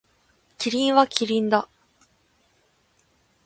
[0.57, 1.69] キリンはキリンだ。